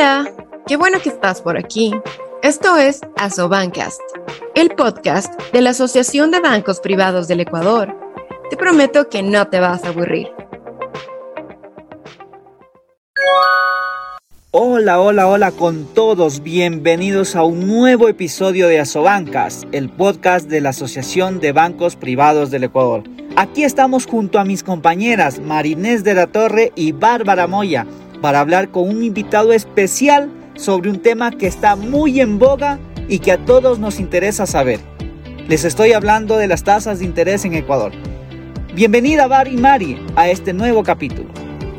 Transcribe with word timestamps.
Hola, 0.00 0.32
qué 0.66 0.78
bueno 0.78 0.98
que 0.98 1.10
estás 1.10 1.42
por 1.42 1.58
aquí. 1.58 1.92
Esto 2.42 2.78
es 2.78 3.02
Asobancast, 3.18 4.00
el 4.54 4.70
podcast 4.70 5.38
de 5.52 5.60
la 5.60 5.70
Asociación 5.70 6.30
de 6.30 6.40
Bancos 6.40 6.80
Privados 6.80 7.28
del 7.28 7.40
Ecuador. 7.40 7.94
Te 8.48 8.56
prometo 8.56 9.10
que 9.10 9.22
no 9.22 9.48
te 9.48 9.60
vas 9.60 9.84
a 9.84 9.88
aburrir. 9.88 10.28
Hola, 14.52 15.00
hola, 15.00 15.28
hola 15.28 15.52
con 15.52 15.84
todos. 15.92 16.42
Bienvenidos 16.42 17.36
a 17.36 17.44
un 17.44 17.66
nuevo 17.66 18.08
episodio 18.08 18.68
de 18.68 18.80
Asobancas, 18.80 19.66
el 19.70 19.90
podcast 19.90 20.48
de 20.48 20.62
la 20.62 20.70
Asociación 20.70 21.40
de 21.40 21.52
Bancos 21.52 21.96
Privados 21.96 22.50
del 22.50 22.64
Ecuador. 22.64 23.02
Aquí 23.36 23.64
estamos 23.64 24.06
junto 24.06 24.38
a 24.38 24.46
mis 24.46 24.62
compañeras 24.62 25.40
Marinés 25.40 26.04
de 26.04 26.14
la 26.14 26.26
Torre 26.26 26.72
y 26.74 26.92
Bárbara 26.92 27.46
Moya 27.46 27.86
para 28.20 28.40
hablar 28.40 28.70
con 28.70 28.88
un 28.88 29.02
invitado 29.02 29.52
especial 29.52 30.30
sobre 30.54 30.90
un 30.90 31.00
tema 31.00 31.30
que 31.30 31.46
está 31.46 31.76
muy 31.76 32.20
en 32.20 32.38
boga 32.38 32.78
y 33.08 33.18
que 33.18 33.32
a 33.32 33.44
todos 33.44 33.78
nos 33.78 33.98
interesa 33.98 34.46
saber. 34.46 34.80
Les 35.48 35.64
estoy 35.64 35.92
hablando 35.92 36.36
de 36.36 36.46
las 36.46 36.62
tasas 36.62 37.00
de 37.00 37.04
interés 37.04 37.44
en 37.44 37.54
Ecuador. 37.54 37.92
Bienvenida 38.74 39.26
Bar 39.26 39.48
y 39.48 39.56
Mari 39.56 39.98
a 40.14 40.28
este 40.28 40.52
nuevo 40.52 40.84
capítulo. 40.84 41.28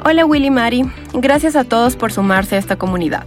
Hola 0.03 0.25
Willy 0.25 0.49
Mari, 0.49 0.83
gracias 1.13 1.55
a 1.55 1.63
todos 1.63 1.95
por 1.95 2.11
sumarse 2.11 2.55
a 2.55 2.59
esta 2.59 2.75
comunidad. 2.75 3.25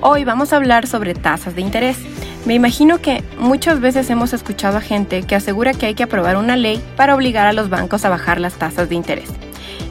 Hoy 0.00 0.24
vamos 0.24 0.52
a 0.52 0.56
hablar 0.56 0.86
sobre 0.86 1.14
tasas 1.14 1.54
de 1.54 1.62
interés. 1.62 1.96
Me 2.44 2.54
imagino 2.54 3.00
que 3.00 3.22
muchas 3.38 3.80
veces 3.80 4.10
hemos 4.10 4.32
escuchado 4.32 4.76
a 4.76 4.80
gente 4.80 5.22
que 5.22 5.34
asegura 5.34 5.72
que 5.72 5.86
hay 5.86 5.94
que 5.94 6.02
aprobar 6.02 6.36
una 6.36 6.56
ley 6.56 6.82
para 6.96 7.14
obligar 7.14 7.46
a 7.46 7.52
los 7.52 7.70
bancos 7.70 8.04
a 8.04 8.10
bajar 8.10 8.40
las 8.40 8.54
tasas 8.54 8.88
de 8.88 8.96
interés 8.96 9.30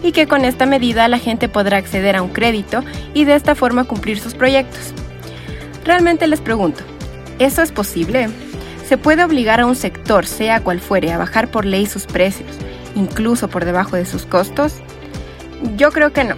y 0.05 0.11
que 0.11 0.27
con 0.27 0.45
esta 0.45 0.67
medida 0.67 1.07
la 1.07 1.17
gente 1.17 1.49
podrá 1.49 1.77
acceder 1.77 2.15
a 2.15 2.21
un 2.21 2.29
crédito 2.29 2.83
y 3.15 3.25
de 3.25 3.33
esta 3.33 3.55
forma 3.55 3.85
cumplir 3.85 4.19
sus 4.19 4.35
proyectos. 4.35 4.93
Realmente 5.83 6.27
les 6.27 6.41
pregunto, 6.41 6.83
¿eso 7.39 7.63
es 7.63 7.71
posible? 7.71 8.29
¿Se 8.87 8.99
puede 8.99 9.23
obligar 9.23 9.59
a 9.59 9.65
un 9.65 9.75
sector, 9.75 10.27
sea 10.27 10.61
cual 10.61 10.79
fuere, 10.79 11.11
a 11.11 11.17
bajar 11.17 11.49
por 11.49 11.65
ley 11.65 11.87
sus 11.87 12.05
precios, 12.05 12.51
incluso 12.95 13.47
por 13.47 13.65
debajo 13.65 13.95
de 13.95 14.05
sus 14.05 14.27
costos? 14.27 14.75
Yo 15.75 15.91
creo 15.91 16.13
que 16.13 16.23
no. 16.23 16.35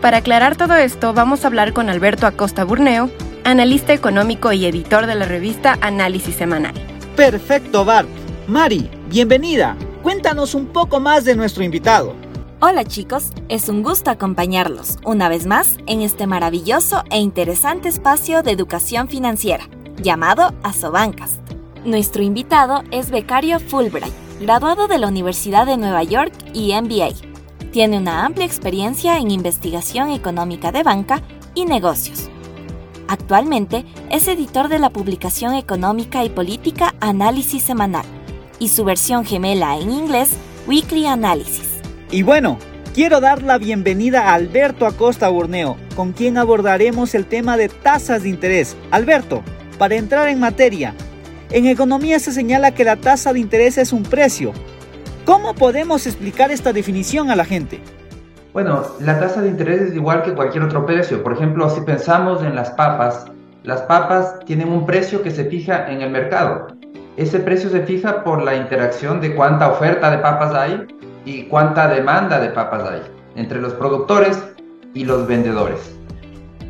Para 0.00 0.18
aclarar 0.18 0.56
todo 0.56 0.76
esto, 0.76 1.12
vamos 1.12 1.42
a 1.42 1.48
hablar 1.48 1.72
con 1.72 1.88
Alberto 1.88 2.28
Acosta 2.28 2.62
Burneo, 2.62 3.10
analista 3.42 3.92
económico 3.92 4.52
y 4.52 4.64
editor 4.64 5.06
de 5.06 5.16
la 5.16 5.24
revista 5.24 5.76
Análisis 5.80 6.36
Semanal. 6.36 6.74
Perfecto, 7.16 7.84
Bart. 7.84 8.08
Mari, 8.46 8.88
bienvenida. 9.08 9.76
Cuéntanos 10.04 10.54
un 10.54 10.66
poco 10.66 11.00
más 11.00 11.24
de 11.24 11.34
nuestro 11.34 11.64
invitado. 11.64 12.21
Hola 12.64 12.84
chicos, 12.84 13.30
es 13.48 13.68
un 13.68 13.82
gusto 13.82 14.12
acompañarlos 14.12 15.00
una 15.04 15.28
vez 15.28 15.46
más 15.46 15.78
en 15.88 16.00
este 16.00 16.28
maravilloso 16.28 17.02
e 17.10 17.18
interesante 17.18 17.88
espacio 17.88 18.44
de 18.44 18.52
educación 18.52 19.08
financiera, 19.08 19.68
llamado 20.00 20.54
Asobancast. 20.62 21.40
Nuestro 21.84 22.22
invitado 22.22 22.84
es 22.92 23.10
becario 23.10 23.58
Fulbright, 23.58 24.14
graduado 24.40 24.86
de 24.86 24.98
la 24.98 25.08
Universidad 25.08 25.66
de 25.66 25.76
Nueva 25.76 26.04
York 26.04 26.32
y 26.54 26.80
MBA 26.80 27.08
tiene 27.72 27.98
una 27.98 28.24
amplia 28.24 28.46
experiencia 28.46 29.18
en 29.18 29.32
investigación 29.32 30.10
económica 30.10 30.70
de 30.70 30.84
banca 30.84 31.20
y 31.56 31.64
negocios. 31.64 32.30
Actualmente 33.08 33.84
es 34.08 34.28
editor 34.28 34.68
de 34.68 34.78
la 34.78 34.90
publicación 34.90 35.54
económica 35.54 36.24
y 36.24 36.30
política 36.30 36.94
Análisis 37.00 37.64
Semanal 37.64 38.06
y 38.60 38.68
su 38.68 38.84
versión 38.84 39.24
gemela 39.24 39.76
en 39.78 39.90
inglés 39.90 40.36
Weekly 40.68 41.06
Analysis. 41.06 41.71
Y 42.12 42.22
bueno, 42.22 42.58
quiero 42.94 43.20
dar 43.20 43.42
la 43.42 43.58
bienvenida 43.58 44.28
a 44.28 44.34
Alberto 44.34 44.86
Acosta 44.86 45.28
Borneo, 45.28 45.76
con 45.96 46.12
quien 46.12 46.38
abordaremos 46.38 47.16
el 47.16 47.26
tema 47.26 47.56
de 47.56 47.68
tasas 47.68 48.22
de 48.22 48.28
interés. 48.28 48.76
Alberto, 48.92 49.42
para 49.78 49.96
entrar 49.96 50.28
en 50.28 50.38
materia, 50.38 50.94
en 51.50 51.66
economía 51.66 52.20
se 52.20 52.30
señala 52.30 52.74
que 52.74 52.84
la 52.84 52.96
tasa 52.96 53.32
de 53.32 53.40
interés 53.40 53.78
es 53.78 53.92
un 53.92 54.04
precio, 54.04 54.52
¿Cómo 55.24 55.54
podemos 55.54 56.08
explicar 56.08 56.50
esta 56.50 56.72
definición 56.72 57.30
a 57.30 57.36
la 57.36 57.44
gente? 57.44 57.80
Bueno, 58.52 58.82
la 58.98 59.20
tasa 59.20 59.40
de 59.40 59.50
interés 59.50 59.80
es 59.80 59.94
igual 59.94 60.24
que 60.24 60.34
cualquier 60.34 60.64
otro 60.64 60.84
precio. 60.84 61.22
Por 61.22 61.32
ejemplo, 61.32 61.70
si 61.70 61.80
pensamos 61.82 62.42
en 62.42 62.56
las 62.56 62.70
papas, 62.70 63.26
las 63.62 63.82
papas 63.82 64.40
tienen 64.46 64.68
un 64.68 64.84
precio 64.84 65.22
que 65.22 65.30
se 65.30 65.44
fija 65.44 65.88
en 65.92 66.02
el 66.02 66.10
mercado. 66.10 66.66
Ese 67.16 67.38
precio 67.38 67.70
se 67.70 67.82
fija 67.82 68.24
por 68.24 68.42
la 68.42 68.56
interacción 68.56 69.20
de 69.20 69.32
cuánta 69.36 69.70
oferta 69.70 70.10
de 70.10 70.18
papas 70.18 70.52
hay 70.54 70.88
y 71.24 71.44
cuánta 71.44 71.88
demanda 71.88 72.40
de 72.40 72.48
papas 72.50 72.88
hay 72.88 73.02
entre 73.36 73.60
los 73.60 73.72
productores 73.74 74.42
y 74.94 75.04
los 75.04 75.26
vendedores 75.26 75.96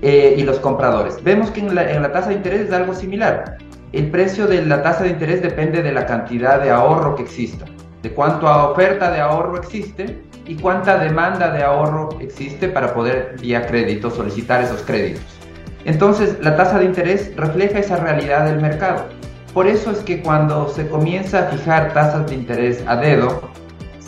eh, 0.03 0.35
y 0.37 0.43
los 0.43 0.59
compradores. 0.59 1.23
Vemos 1.23 1.51
que 1.51 1.61
en 1.61 1.75
la, 1.75 1.91
en 1.91 2.03
la 2.03 2.13
tasa 2.13 2.29
de 2.29 2.37
interés 2.37 2.63
es 2.63 2.73
algo 2.73 2.95
similar. 2.95 3.59
El 3.93 4.11
precio 4.11 4.47
de 4.47 4.65
la 4.65 4.83
tasa 4.83 5.05
de 5.05 5.11
interés 5.11 5.43
depende 5.43 5.83
de 5.83 5.93
la 5.93 6.07
cantidad 6.07 6.61
de 6.61 6.71
ahorro 6.71 7.15
que 7.17 7.23
exista 7.23 7.65
de 8.03 8.11
cuánta 8.13 8.67
oferta 8.67 9.11
de 9.11 9.21
ahorro 9.21 9.57
existe 9.57 10.23
y 10.47 10.57
cuánta 10.57 10.99
demanda 10.99 11.51
de 11.51 11.63
ahorro 11.63 12.09
existe 12.21 12.69
para 12.69 12.93
poder 12.93 13.37
vía 13.41 13.67
crédito 13.67 14.11
solicitar 14.11 14.63
esos 14.63 14.83
créditos. 14.83 15.23
Entonces, 15.85 16.37
la 16.41 16.57
tasa 16.57 16.79
de 16.79 16.85
interés 16.87 17.35
refleja 17.37 17.79
esa 17.79 17.97
realidad 17.97 18.47
del 18.47 18.61
mercado. 18.61 19.07
Por 19.55 19.67
eso 19.67 19.91
es 19.91 19.99
que 19.99 20.23
cuando 20.23 20.69
se 20.69 20.89
comienza 20.89 21.41
a 21.41 21.43
fijar 21.45 21.93
tasas 21.93 22.29
de 22.29 22.35
interés 22.35 22.83
a 22.87 22.97
dedo, 22.97 23.43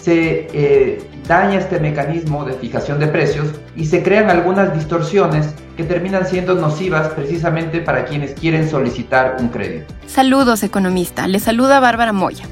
se 0.05 0.49
eh, 0.53 1.03
daña 1.27 1.59
este 1.59 1.81
mecanismo 1.81 2.45
de 2.45 2.53
fijación 2.53 3.01
de 3.01 3.07
precios 3.07 3.49
y 3.75 3.87
se 3.87 4.03
crean 4.03 4.29
algunas 4.29 4.75
distorsiones 4.75 5.55
que 5.79 5.85
terminan 5.85 6.27
siendo 6.27 6.55
nocivas 6.55 7.09
precisamente 7.09 7.81
para 7.81 8.05
quienes 8.05 8.35
quieren 8.35 8.69
solicitar 8.69 9.37
un 9.41 9.49
crédito. 9.49 9.87
Saludos, 10.07 10.63
economista. 10.63 11.27
Le 11.27 11.41
saluda 11.41 11.81
Bárbara 11.81 12.13
Moya. 12.13 12.45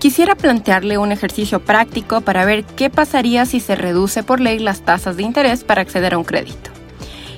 Quisiera 0.00 0.34
plantearle 0.34 0.98
un 0.98 1.12
ejercicio 1.12 1.60
práctico 1.60 2.20
para 2.20 2.44
ver 2.44 2.64
qué 2.64 2.90
pasaría 2.90 3.46
si 3.46 3.60
se 3.60 3.76
reduce 3.76 4.24
por 4.24 4.40
ley 4.40 4.58
las 4.58 4.80
tasas 4.80 5.16
de 5.16 5.22
interés 5.22 5.62
para 5.62 5.82
acceder 5.82 6.14
a 6.14 6.18
un 6.18 6.24
crédito. 6.24 6.70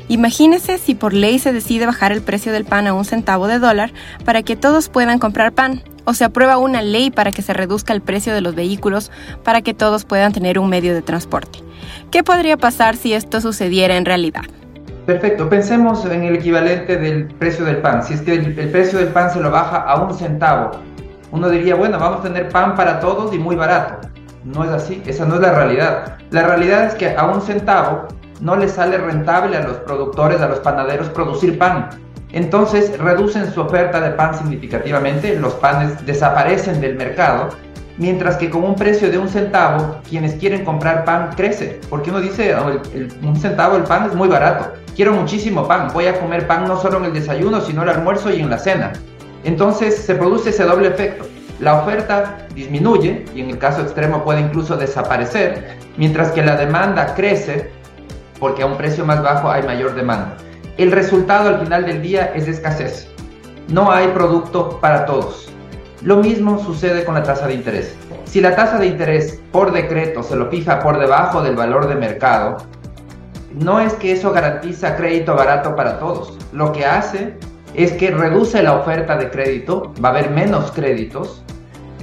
Imagínese 0.08 0.78
si 0.78 0.96
por 0.96 1.12
ley 1.12 1.38
se 1.38 1.52
decide 1.52 1.86
bajar 1.86 2.12
el 2.12 2.20
precio 2.20 2.50
del 2.50 2.64
pan 2.64 2.86
a 2.86 2.94
un 2.94 3.04
centavo 3.04 3.46
de 3.46 3.60
dólar 3.60 3.92
para 4.24 4.42
que 4.42 4.56
todos 4.56 4.88
puedan 4.88 5.20
comprar 5.20 5.52
pan, 5.52 5.82
o 6.04 6.14
se 6.14 6.24
aprueba 6.24 6.58
una 6.58 6.82
ley 6.82 7.10
para 7.10 7.32
que 7.32 7.42
se 7.42 7.52
reduzca 7.52 7.92
el 7.92 8.00
precio 8.00 8.34
de 8.34 8.40
los 8.40 8.54
vehículos 8.54 9.10
para 9.44 9.62
que 9.62 9.74
todos 9.74 10.04
puedan 10.04 10.32
tener 10.32 10.58
un 10.58 10.68
medio 10.68 10.94
de 10.94 11.02
transporte. 11.02 11.60
¿Qué 12.10 12.22
podría 12.22 12.56
pasar 12.56 12.96
si 12.96 13.14
esto 13.14 13.40
sucediera 13.40 13.96
en 13.96 14.04
realidad? 14.04 14.42
Perfecto, 15.06 15.48
pensemos 15.48 16.04
en 16.04 16.22
el 16.22 16.36
equivalente 16.36 16.96
del 16.96 17.26
precio 17.26 17.64
del 17.64 17.78
pan. 17.78 18.02
Si 18.02 18.14
es 18.14 18.20
que 18.20 18.34
el, 18.34 18.70
precio 18.70 18.98
del 18.98 19.08
pan 19.08 19.30
se 19.30 19.40
lo 19.40 19.50
baja 19.50 19.78
a 19.78 20.00
un 20.00 20.14
centavo, 20.14 20.70
uno 21.32 21.48
diría, 21.48 21.74
bueno, 21.74 21.98
vamos 21.98 22.20
a 22.20 22.22
tener 22.22 22.48
pan 22.48 22.74
para 22.74 23.00
todos 23.00 23.34
y 23.34 23.38
muy 23.38 23.56
barato. 23.56 24.08
No 24.44 24.64
es 24.64 24.70
así, 24.70 25.02
esa 25.06 25.24
no 25.24 25.36
es 25.36 25.40
la 25.40 25.52
realidad. 25.52 26.18
La 26.30 26.42
realidad 26.46 26.84
es 26.84 26.94
que 26.94 27.16
a 27.16 27.26
un 27.26 27.40
centavo 27.40 28.08
no 28.40 28.56
les 28.56 28.72
sale 28.72 28.98
rentable 28.98 29.56
a 29.56 29.62
los 29.62 29.78
productores, 29.78 30.40
a 30.40 30.48
los 30.48 30.60
panaderos 30.60 31.08
producir 31.08 31.58
pan. 31.58 31.90
Entonces 32.32 32.96
reducen 32.98 33.52
su 33.52 33.60
oferta 33.60 34.00
de 34.00 34.10
pan 34.10 34.36
significativamente, 34.36 35.36
los 35.36 35.54
panes 35.54 36.04
desaparecen 36.06 36.80
del 36.80 36.94
mercado, 36.96 37.50
mientras 37.98 38.36
que 38.36 38.48
con 38.48 38.64
un 38.64 38.76
precio 38.76 39.10
de 39.10 39.18
un 39.18 39.28
centavo, 39.28 39.96
quienes 40.08 40.34
quieren 40.34 40.64
comprar 40.64 41.04
pan 41.04 41.30
crece, 41.36 41.80
porque 41.90 42.10
uno 42.10 42.20
dice, 42.20 42.54
oh, 42.54 42.80
un 43.22 43.36
centavo 43.36 43.76
el 43.76 43.82
pan 43.82 44.06
es 44.06 44.14
muy 44.14 44.28
barato, 44.28 44.72
quiero 44.94 45.12
muchísimo 45.12 45.66
pan, 45.66 45.88
voy 45.92 46.06
a 46.06 46.18
comer 46.20 46.46
pan 46.46 46.66
no 46.66 46.80
solo 46.80 46.98
en 46.98 47.06
el 47.06 47.12
desayuno, 47.12 47.60
sino 47.60 47.82
en 47.82 47.88
el 47.88 47.96
almuerzo 47.96 48.30
y 48.30 48.40
en 48.40 48.50
la 48.50 48.58
cena. 48.58 48.92
Entonces 49.44 49.96
se 49.96 50.14
produce 50.14 50.50
ese 50.50 50.64
doble 50.64 50.88
efecto. 50.88 51.26
La 51.60 51.82
oferta 51.82 52.38
disminuye 52.54 53.24
y 53.34 53.42
en 53.42 53.50
el 53.50 53.58
caso 53.58 53.82
extremo 53.82 54.24
puede 54.24 54.40
incluso 54.40 54.76
desaparecer, 54.76 55.76
mientras 55.96 56.30
que 56.32 56.42
la 56.42 56.56
demanda 56.56 57.14
crece 57.14 57.70
porque 58.38 58.62
a 58.62 58.66
un 58.66 58.76
precio 58.78 59.04
más 59.04 59.22
bajo 59.22 59.50
hay 59.50 59.62
mayor 59.62 59.94
demanda. 59.94 60.36
El 60.80 60.92
resultado 60.92 61.50
al 61.50 61.60
final 61.60 61.84
del 61.84 62.00
día 62.00 62.32
es 62.34 62.48
escasez. 62.48 63.06
No 63.68 63.92
hay 63.92 64.08
producto 64.14 64.80
para 64.80 65.04
todos. 65.04 65.52
Lo 66.00 66.16
mismo 66.16 66.58
sucede 66.58 67.04
con 67.04 67.16
la 67.16 67.22
tasa 67.22 67.46
de 67.48 67.52
interés. 67.52 67.94
Si 68.24 68.40
la 68.40 68.56
tasa 68.56 68.78
de 68.78 68.86
interés 68.86 69.42
por 69.52 69.72
decreto 69.72 70.22
se 70.22 70.36
lo 70.36 70.48
fija 70.48 70.78
por 70.78 70.98
debajo 70.98 71.42
del 71.42 71.54
valor 71.54 71.86
de 71.86 71.96
mercado, 71.96 72.56
no 73.52 73.78
es 73.78 73.92
que 73.92 74.12
eso 74.12 74.32
garantiza 74.32 74.96
crédito 74.96 75.34
barato 75.34 75.76
para 75.76 75.98
todos. 75.98 76.38
Lo 76.54 76.72
que 76.72 76.86
hace 76.86 77.34
es 77.74 77.92
que 77.92 78.10
reduce 78.10 78.62
la 78.62 78.76
oferta 78.76 79.18
de 79.18 79.28
crédito, 79.28 79.92
va 80.02 80.08
a 80.08 80.12
haber 80.12 80.30
menos 80.30 80.72
créditos, 80.72 81.44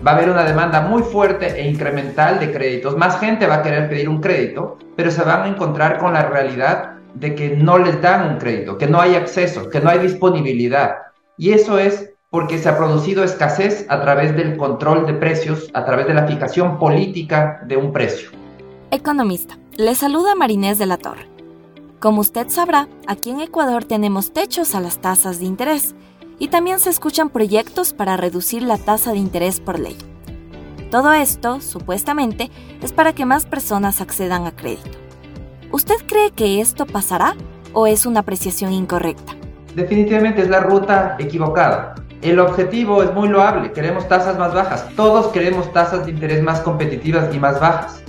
va 0.06 0.12
a 0.12 0.16
haber 0.18 0.30
una 0.30 0.44
demanda 0.44 0.82
muy 0.82 1.02
fuerte 1.02 1.60
e 1.60 1.68
incremental 1.68 2.40
de 2.40 2.52
créditos, 2.52 2.96
más 2.96 3.20
gente 3.20 3.48
va 3.48 3.56
a 3.56 3.64
querer 3.64 3.90
pedir 3.90 4.08
un 4.08 4.22
crédito, 4.22 4.78
pero 4.96 5.10
se 5.10 5.24
van 5.24 5.42
a 5.42 5.48
encontrar 5.48 5.98
con 5.98 6.14
la 6.14 6.28
realidad 6.28 6.97
de 7.16 7.36
que 7.36 7.56
no 7.56 7.78
les 7.78 8.02
dan 8.02 8.34
un 8.34 8.38
crédito, 8.38 8.78
que 8.78 8.88
no 8.88 9.00
hay 9.00 9.16
acceso, 9.16 9.70
que 9.70 9.80
no 9.80 9.90
hay 9.90 10.00
disponibilidad. 10.00 10.98
Y 11.38 11.52
eso 11.52 11.78
es 11.80 12.12
porque 12.30 12.58
se 12.58 12.70
ha 12.70 12.78
producido 12.78 13.24
escasez 13.24 13.86
a 13.90 14.02
través 14.02 14.36
del 14.36 14.58
control 14.58 15.06
de 15.06 15.14
precios, 15.14 15.70
a 15.74 15.86
través 15.86 16.08
de 16.08 16.14
la 16.14 16.28
fijación 16.28 16.78
política 16.78 17.62
de 17.66 17.78
un 17.78 17.94
precio. 17.94 18.30
Economista, 18.92 19.58
le 19.76 19.96
saluda 19.96 20.36
Marinés 20.36 20.78
de 20.78 20.86
la 20.86 20.98
Torre. 20.98 21.28
Como 22.00 22.22
usted 22.22 22.50
sabrá, 22.50 22.88
aquí 23.08 23.32
en 23.32 23.40
Ecuador 23.42 23.86
tenemos 23.86 24.32
techos 24.32 24.76
a 24.76 24.82
las 24.82 25.00
tasas 25.00 25.40
de 25.40 25.46
interés 25.46 25.96
y 26.38 26.50
también 26.50 26.80
se 26.80 26.90
escuchan 26.90 27.30
proyectos 27.30 27.94
para 27.94 28.18
reducir 28.18 28.62
la 28.62 28.78
tasa 28.78 29.12
de 29.12 29.18
interés 29.18 29.60
por 29.60 29.80
ley. 29.80 29.98
Todo 30.92 31.12
esto, 31.14 31.60
supuestamente, 31.60 32.52
es 32.82 32.94
para 32.94 33.14
que 33.14 33.26
más 33.26 33.46
personas 33.46 34.00
accedan 34.00 34.46
a 34.46 34.56
crédito. 34.56 35.07
¿Usted 35.72 35.96
cree 36.08 36.32
que 36.32 36.62
esto 36.62 36.86
pasará 36.86 37.36
o 37.74 37.88
es 37.88 38.06
una 38.06 38.22
apreciación 38.22 38.72
incorrecta? 38.72 39.34
Definitivamente 39.76 40.42
es 40.42 40.50
la 40.50 40.62
ruta 40.62 41.18
equivocada. 41.20 41.96
El 42.22 42.40
objetivo 42.40 43.04
es 43.04 43.14
muy 43.14 43.28
loable, 43.28 43.74
queremos 43.74 44.08
tasas 44.08 44.40
más 44.40 44.54
bajas, 44.54 44.88
todos 44.96 45.28
queremos 45.28 45.72
tasas 45.74 46.06
de 46.06 46.12
interés 46.12 46.42
más 46.42 46.62
competitivas 46.62 47.36
y 47.36 47.40
más 47.40 47.60
bajas, 47.60 48.02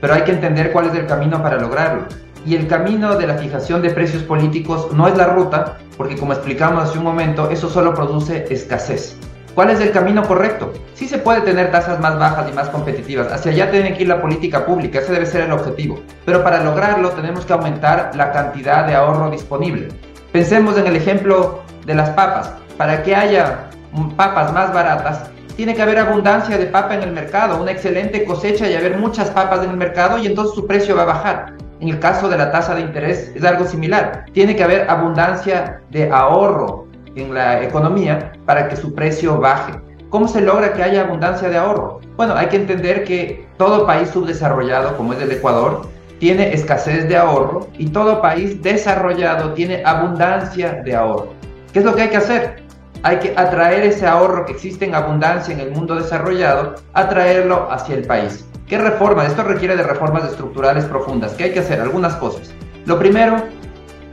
pero 0.00 0.12
hay 0.12 0.24
que 0.24 0.32
entender 0.32 0.72
cuál 0.72 0.86
es 0.86 0.94
el 0.94 1.06
camino 1.06 1.42
para 1.42 1.58
lograrlo. 1.58 2.04
Y 2.44 2.54
el 2.54 2.68
camino 2.68 3.16
de 3.16 3.26
la 3.26 3.38
fijación 3.38 3.80
de 3.80 3.90
precios 3.90 4.22
políticos 4.22 4.88
no 4.92 5.08
es 5.08 5.16
la 5.16 5.28
ruta, 5.28 5.78
porque 5.96 6.16
como 6.16 6.34
explicamos 6.34 6.84
hace 6.84 6.98
un 6.98 7.04
momento, 7.04 7.48
eso 7.50 7.70
solo 7.70 7.94
produce 7.94 8.44
escasez. 8.50 9.16
¿Cuál 9.56 9.70
es 9.70 9.80
el 9.80 9.90
camino 9.90 10.22
correcto? 10.22 10.70
Sí 10.92 11.08
se 11.08 11.16
puede 11.16 11.40
tener 11.40 11.70
tasas 11.70 11.98
más 11.98 12.18
bajas 12.18 12.46
y 12.46 12.52
más 12.52 12.68
competitivas. 12.68 13.32
Hacia 13.32 13.52
allá 13.52 13.70
tiene 13.70 13.94
que 13.94 14.02
ir 14.02 14.08
la 14.08 14.20
política 14.20 14.66
pública, 14.66 14.98
ese 14.98 15.14
debe 15.14 15.24
ser 15.24 15.44
el 15.44 15.52
objetivo. 15.52 15.98
Pero 16.26 16.44
para 16.44 16.62
lograrlo 16.62 17.08
tenemos 17.12 17.46
que 17.46 17.54
aumentar 17.54 18.10
la 18.14 18.32
cantidad 18.32 18.86
de 18.86 18.94
ahorro 18.94 19.30
disponible. 19.30 19.88
Pensemos 20.30 20.76
en 20.76 20.86
el 20.86 20.94
ejemplo 20.94 21.62
de 21.86 21.94
las 21.94 22.10
papas. 22.10 22.52
Para 22.76 23.02
que 23.02 23.16
haya 23.16 23.70
papas 24.14 24.52
más 24.52 24.74
baratas, 24.74 25.30
tiene 25.56 25.74
que 25.74 25.80
haber 25.80 26.00
abundancia 26.00 26.58
de 26.58 26.66
papa 26.66 26.94
en 26.94 27.04
el 27.04 27.12
mercado, 27.12 27.58
una 27.58 27.70
excelente 27.70 28.26
cosecha 28.26 28.68
y 28.68 28.74
haber 28.74 28.98
muchas 28.98 29.30
papas 29.30 29.64
en 29.64 29.70
el 29.70 29.78
mercado 29.78 30.18
y 30.18 30.26
entonces 30.26 30.54
su 30.54 30.66
precio 30.66 30.94
va 30.94 31.04
a 31.04 31.06
bajar. 31.06 31.56
En 31.80 31.88
el 31.88 31.98
caso 31.98 32.28
de 32.28 32.36
la 32.36 32.52
tasa 32.52 32.74
de 32.74 32.82
interés 32.82 33.32
es 33.34 33.42
algo 33.42 33.64
similar. 33.64 34.26
Tiene 34.34 34.54
que 34.54 34.64
haber 34.64 34.90
abundancia 34.90 35.80
de 35.90 36.10
ahorro 36.10 36.85
en 37.16 37.34
la 37.34 37.62
economía 37.62 38.32
para 38.44 38.68
que 38.68 38.76
su 38.76 38.94
precio 38.94 39.38
baje. 39.38 39.72
¿Cómo 40.10 40.28
se 40.28 40.40
logra 40.40 40.72
que 40.72 40.82
haya 40.82 41.02
abundancia 41.02 41.48
de 41.48 41.58
ahorro? 41.58 42.00
Bueno, 42.16 42.34
hay 42.36 42.46
que 42.46 42.56
entender 42.56 43.04
que 43.04 43.46
todo 43.58 43.86
país 43.86 44.10
subdesarrollado, 44.10 44.96
como 44.96 45.12
es 45.12 45.20
el 45.20 45.32
Ecuador, 45.32 45.88
tiene 46.18 46.54
escasez 46.54 47.08
de 47.08 47.16
ahorro 47.16 47.68
y 47.76 47.88
todo 47.88 48.22
país 48.22 48.62
desarrollado 48.62 49.52
tiene 49.52 49.82
abundancia 49.84 50.80
de 50.84 50.94
ahorro. 50.94 51.32
¿Qué 51.72 51.80
es 51.80 51.84
lo 51.84 51.94
que 51.94 52.02
hay 52.02 52.08
que 52.08 52.16
hacer? 52.16 52.62
Hay 53.02 53.18
que 53.18 53.34
atraer 53.36 53.84
ese 53.84 54.06
ahorro 54.06 54.46
que 54.46 54.52
existe 54.52 54.84
en 54.84 54.94
abundancia 54.94 55.52
en 55.52 55.60
el 55.60 55.70
mundo 55.72 55.94
desarrollado, 55.94 56.76
atraerlo 56.94 57.70
hacia 57.70 57.96
el 57.96 58.06
país. 58.06 58.46
¿Qué 58.66 58.78
reforma? 58.78 59.26
Esto 59.26 59.42
requiere 59.42 59.76
de 59.76 59.82
reformas 59.82 60.24
estructurales 60.24 60.84
profundas. 60.86 61.32
¿Qué 61.34 61.44
hay 61.44 61.52
que 61.52 61.60
hacer? 61.60 61.80
Algunas 61.80 62.16
cosas. 62.16 62.52
Lo 62.86 62.98
primero, 62.98 63.36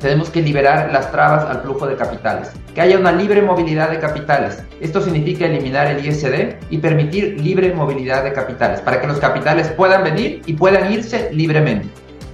tenemos 0.03 0.29
que 0.29 0.41
liberar 0.41 0.91
las 0.91 1.11
trabas 1.11 1.45
al 1.45 1.61
flujo 1.61 1.87
de 1.87 1.95
capitales, 1.95 2.51
que 2.75 2.81
haya 2.81 2.99
una 2.99 3.13
libre 3.13 3.41
movilidad 3.41 3.89
de 3.89 3.99
capitales. 3.99 4.61
Esto 4.81 5.01
significa 5.01 5.45
eliminar 5.45 5.87
el 5.87 6.05
ISD 6.05 6.55
y 6.69 6.77
permitir 6.77 7.39
libre 7.39 7.73
movilidad 7.73 8.23
de 8.23 8.33
capitales, 8.33 8.81
para 8.81 8.99
que 8.99 9.07
los 9.07 9.19
capitales 9.19 9.69
puedan 9.69 10.03
venir 10.03 10.41
y 10.45 10.53
puedan 10.53 10.91
irse 10.91 11.29
libremente. 11.31 11.87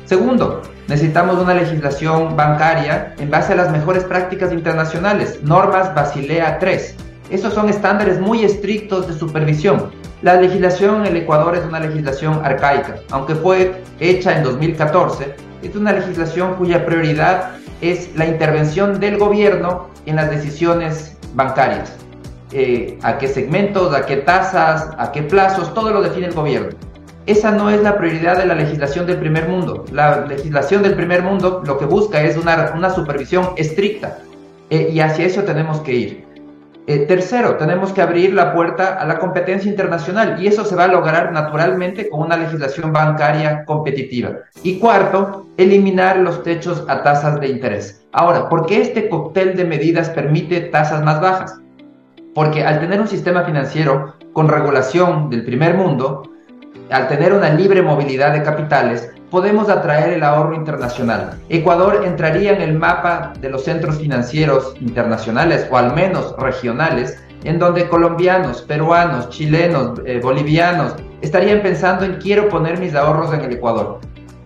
Segundo, 0.05 0.63
necesitamos 0.87 1.37
una 1.37 1.53
legislación 1.53 2.35
bancaria 2.35 3.13
en 3.19 3.29
base 3.29 3.53
a 3.53 3.57
las 3.57 3.71
mejores 3.71 4.03
prácticas 4.03 4.51
internacionales, 4.51 5.39
normas 5.43 5.93
Basilea 5.93 6.57
III. 6.59 6.79
Estos 7.29 7.53
son 7.53 7.69
estándares 7.69 8.19
muy 8.19 8.43
estrictos 8.43 9.07
de 9.07 9.13
supervisión. 9.13 9.91
La 10.23 10.41
legislación 10.41 11.01
en 11.01 11.15
el 11.15 11.17
Ecuador 11.17 11.55
es 11.55 11.63
una 11.63 11.79
legislación 11.79 12.41
arcaica, 12.43 12.95
aunque 13.11 13.35
fue 13.35 13.83
hecha 13.99 14.35
en 14.35 14.43
2014, 14.43 15.48
es 15.61 15.75
una 15.75 15.93
legislación 15.93 16.55
cuya 16.55 16.85
prioridad 16.85 17.51
es 17.81 18.09
la 18.15 18.25
intervención 18.25 18.99
del 18.99 19.17
gobierno 19.17 19.87
en 20.05 20.15
las 20.15 20.29
decisiones 20.29 21.17
bancarias. 21.33 21.93
Eh, 22.51 22.97
a 23.03 23.17
qué 23.17 23.27
segmentos, 23.27 23.93
a 23.93 24.05
qué 24.05 24.17
tasas, 24.17 24.89
a 24.97 25.11
qué 25.11 25.21
plazos, 25.21 25.73
todo 25.73 25.91
lo 25.91 26.01
define 26.01 26.27
el 26.27 26.33
gobierno. 26.33 26.69
Esa 27.27 27.51
no 27.51 27.69
es 27.69 27.81
la 27.83 27.95
prioridad 27.97 28.37
de 28.37 28.47
la 28.47 28.55
legislación 28.55 29.05
del 29.05 29.17
primer 29.17 29.47
mundo. 29.47 29.85
La 29.91 30.25
legislación 30.25 30.81
del 30.81 30.95
primer 30.95 31.21
mundo 31.21 31.61
lo 31.63 31.77
que 31.77 31.85
busca 31.85 32.21
es 32.23 32.37
una, 32.37 32.73
una 32.75 32.89
supervisión 32.89 33.49
estricta 33.55 34.17
eh, 34.71 34.89
y 34.91 34.99
hacia 34.99 35.25
eso 35.25 35.43
tenemos 35.43 35.79
que 35.81 35.93
ir. 35.93 36.28
Eh, 36.89 37.05
tercero, 37.05 37.55
tenemos 37.57 37.93
que 37.93 38.01
abrir 38.01 38.33
la 38.33 38.51
puerta 38.51 38.95
a 38.95 39.05
la 39.05 39.19
competencia 39.19 39.69
internacional 39.69 40.41
y 40.41 40.47
eso 40.47 40.65
se 40.65 40.75
va 40.75 40.85
a 40.85 40.87
lograr 40.87 41.31
naturalmente 41.31 42.09
con 42.09 42.21
una 42.21 42.35
legislación 42.35 42.91
bancaria 42.91 43.63
competitiva. 43.65 44.37
Y 44.63 44.79
cuarto, 44.79 45.45
eliminar 45.57 46.17
los 46.17 46.41
techos 46.41 46.83
a 46.87 47.03
tasas 47.03 47.39
de 47.39 47.49
interés. 47.49 48.03
Ahora, 48.11 48.49
¿por 48.49 48.65
qué 48.65 48.81
este 48.81 49.07
cóctel 49.07 49.55
de 49.55 49.65
medidas 49.65 50.09
permite 50.09 50.61
tasas 50.61 51.03
más 51.03 51.21
bajas? 51.21 51.61
Porque 52.33 52.63
al 52.63 52.79
tener 52.79 52.99
un 52.99 53.07
sistema 53.07 53.43
financiero 53.43 54.15
con 54.33 54.47
regulación 54.47 55.29
del 55.29 55.45
primer 55.45 55.75
mundo, 55.75 56.23
al 56.89 57.07
tener 57.07 57.33
una 57.33 57.53
libre 57.53 57.83
movilidad 57.83 58.33
de 58.33 58.41
capitales, 58.41 59.11
podemos 59.29 59.69
atraer 59.69 60.13
el 60.13 60.23
ahorro 60.23 60.55
internacional. 60.55 61.39
Ecuador 61.49 62.03
entraría 62.05 62.53
en 62.53 62.61
el 62.61 62.77
mapa 62.77 63.33
de 63.39 63.49
los 63.49 63.63
centros 63.63 63.97
financieros 63.97 64.75
internacionales 64.79 65.67
o 65.71 65.77
al 65.77 65.93
menos 65.93 66.35
regionales, 66.37 67.21
en 67.43 67.59
donde 67.59 67.87
colombianos, 67.87 68.61
peruanos, 68.63 69.29
chilenos, 69.29 70.01
eh, 70.05 70.19
bolivianos 70.21 70.95
estarían 71.21 71.61
pensando 71.61 72.05
en 72.05 72.15
quiero 72.15 72.49
poner 72.49 72.79
mis 72.79 72.95
ahorros 72.95 73.33
en 73.33 73.41
el 73.41 73.53
Ecuador. 73.53 73.99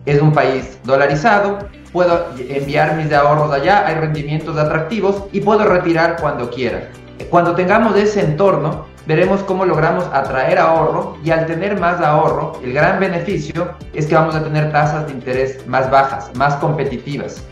Es 0.05 0.21
un 0.21 0.31
país 0.31 0.79
dolarizado, 0.83 1.59
puedo 1.91 2.25
enviar 2.37 2.95
mis 2.97 3.11
ahorros 3.13 3.51
allá, 3.51 3.87
hay 3.87 3.95
rendimientos 3.95 4.57
atractivos 4.57 5.23
y 5.31 5.39
puedo 5.39 5.65
retirar 5.65 6.17
cuando 6.19 6.49
quiera. 6.49 6.89
Cuando 7.29 7.55
tengamos 7.55 7.95
ese 7.95 8.21
entorno, 8.21 8.85
veremos 9.05 9.41
cómo 9.43 9.65
logramos 9.65 10.05
atraer 10.13 10.59
ahorro 10.59 11.17
y 11.23 11.31
al 11.31 11.45
tener 11.45 11.79
más 11.79 11.99
ahorro, 12.01 12.53
el 12.63 12.73
gran 12.73 12.99
beneficio 12.99 13.73
es 13.93 14.07
que 14.07 14.15
vamos 14.15 14.35
a 14.35 14.43
tener 14.43 14.71
tasas 14.71 15.07
de 15.07 15.13
interés 15.13 15.65
más 15.67 15.89
bajas, 15.89 16.31
más 16.35 16.55
competitivas. 16.55 17.43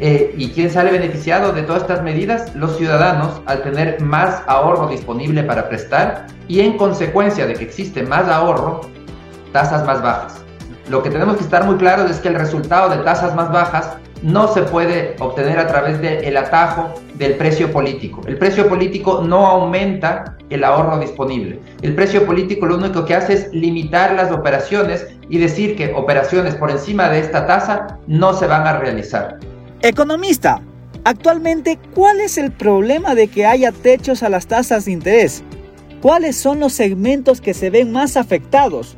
Eh, 0.00 0.32
¿Y 0.36 0.50
quién 0.50 0.70
sale 0.70 0.92
beneficiado 0.92 1.52
de 1.52 1.62
todas 1.62 1.82
estas 1.82 2.02
medidas? 2.02 2.54
Los 2.54 2.76
ciudadanos, 2.76 3.40
al 3.46 3.62
tener 3.62 4.00
más 4.00 4.42
ahorro 4.46 4.86
disponible 4.88 5.42
para 5.42 5.68
prestar 5.68 6.26
y 6.46 6.60
en 6.60 6.76
consecuencia 6.76 7.46
de 7.46 7.54
que 7.54 7.64
existe 7.64 8.04
más 8.04 8.28
ahorro, 8.28 8.82
tasas 9.52 9.84
más 9.86 10.00
bajas. 10.00 10.44
Lo 10.88 11.02
que 11.02 11.10
tenemos 11.10 11.36
que 11.36 11.42
estar 11.42 11.64
muy 11.64 11.76
claros 11.76 12.10
es 12.10 12.18
que 12.18 12.28
el 12.28 12.36
resultado 12.36 12.90
de 12.90 12.98
tasas 12.98 13.34
más 13.34 13.50
bajas 13.50 13.96
no 14.22 14.52
se 14.52 14.62
puede 14.62 15.16
obtener 15.20 15.58
a 15.58 15.66
través 15.66 16.00
del 16.00 16.36
atajo 16.36 16.94
del 17.14 17.34
precio 17.34 17.70
político. 17.72 18.20
El 18.26 18.38
precio 18.38 18.68
político 18.68 19.22
no 19.22 19.46
aumenta 19.46 20.36
el 20.50 20.64
ahorro 20.64 20.98
disponible. 20.98 21.60
El 21.82 21.94
precio 21.94 22.24
político 22.26 22.66
lo 22.66 22.76
único 22.76 23.04
que 23.04 23.14
hace 23.14 23.34
es 23.34 23.52
limitar 23.52 24.14
las 24.14 24.32
operaciones 24.32 25.06
y 25.28 25.38
decir 25.38 25.76
que 25.76 25.92
operaciones 25.94 26.54
por 26.54 26.70
encima 26.70 27.08
de 27.08 27.20
esta 27.20 27.46
tasa 27.46 27.98
no 28.06 28.32
se 28.32 28.46
van 28.46 28.66
a 28.66 28.78
realizar. 28.78 29.38
Economista, 29.82 30.60
actualmente, 31.04 31.78
¿cuál 31.94 32.20
es 32.20 32.38
el 32.38 32.50
problema 32.50 33.14
de 33.14 33.28
que 33.28 33.46
haya 33.46 33.72
techos 33.72 34.22
a 34.22 34.28
las 34.28 34.46
tasas 34.46 34.86
de 34.86 34.92
interés? 34.92 35.42
¿Cuáles 36.02 36.36
son 36.36 36.60
los 36.60 36.72
segmentos 36.72 37.40
que 37.40 37.54
se 37.54 37.70
ven 37.70 37.92
más 37.92 38.16
afectados? 38.16 38.96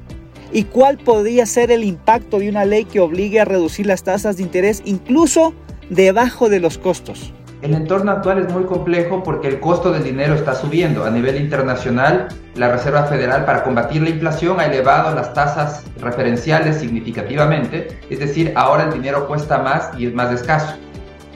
¿Y 0.53 0.65
cuál 0.65 0.99
podría 0.99 1.47
ser 1.47 1.71
el 1.71 1.85
impacto 1.85 2.41
de 2.41 2.49
una 2.49 2.65
ley 2.65 2.85
que 2.85 2.99
obligue 2.99 3.41
a 3.41 3.45
reducir 3.45 3.87
las 3.87 4.03
tasas 4.03 4.37
de 4.37 4.43
interés 4.43 4.83
incluso 4.85 5.55
debajo 5.91 6.49
de 6.49 6.59
los 6.59 6.77
costos? 6.77 7.33
El 7.63 7.75
entorno 7.75 8.11
actual 8.11 8.39
es 8.39 8.53
muy 8.53 8.65
complejo 8.65 9.23
porque 9.23 9.47
el 9.47 9.61
costo 9.61 9.93
del 9.93 10.03
dinero 10.03 10.35
está 10.35 10.55
subiendo. 10.55 11.05
A 11.05 11.11
nivel 11.11 11.37
internacional, 11.37 12.29
la 12.57 12.73
Reserva 12.73 13.05
Federal 13.05 13.45
para 13.45 13.63
combatir 13.63 14.03
la 14.03 14.09
inflación 14.09 14.59
ha 14.59 14.67
elevado 14.67 15.15
las 15.15 15.35
tasas 15.35 15.85
referenciales 16.01 16.79
significativamente, 16.79 18.01
es 18.09 18.19
decir, 18.19 18.53
ahora 18.57 18.85
el 18.85 18.93
dinero 18.95 19.29
cuesta 19.29 19.59
más 19.59 19.91
y 19.99 20.07
es 20.07 20.15
más 20.15 20.33
escaso. 20.33 20.75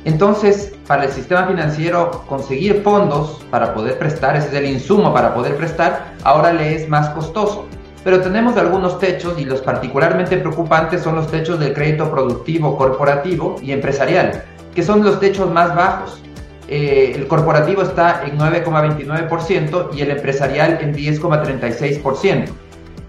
Entonces, 0.06 0.73
para 0.87 1.04
el 1.04 1.11
sistema 1.12 1.47
financiero 1.47 2.25
conseguir 2.26 2.83
fondos 2.83 3.44
para 3.50 3.75
poder 3.75 3.99
prestar, 3.99 4.35
ese 4.37 4.49
es 4.49 4.54
el 4.54 4.66
insumo 4.66 5.12
para 5.12 5.35
poder 5.35 5.56
prestar, 5.56 6.14
ahora 6.25 6.52
le 6.52 6.75
es 6.75 6.88
más 6.88 7.11
costoso. 7.11 7.66
Pero 8.04 8.20
tenemos 8.20 8.56
algunos 8.56 8.99
techos 8.99 9.38
y 9.38 9.44
los 9.44 9.62
particularmente 9.62 10.37
preocupantes 10.37 11.02
son 11.02 11.16
los 11.16 11.30
techos 11.30 11.58
del 11.58 11.73
crédito 11.73 12.11
productivo, 12.11 12.76
corporativo 12.76 13.56
y 13.62 13.73
empresarial 13.73 14.44
que 14.75 14.82
son 14.82 15.04
los 15.04 15.20
techos 15.20 15.50
más 15.50 15.75
bajos. 15.75 16.20
Eh, 16.68 17.12
el 17.14 17.28
corporativo 17.28 17.82
está 17.82 18.25
en 18.25 18.38
9,29% 18.38 19.94
y 19.94 20.00
el 20.00 20.11
empresarial 20.11 20.78
en 20.80 20.94
10,36%. 20.94 22.49